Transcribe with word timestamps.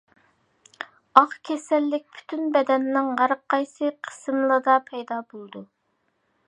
ئاق 1.19 1.35
كېسەللىك 1.49 2.07
پۈتۈن 2.15 2.49
بەدەننىڭ 2.57 3.13
ھەرقايسى 3.21 3.93
قىسىملىرىدا 4.09 4.81
پەيدا 4.91 5.21
بولىدۇ. 5.35 5.65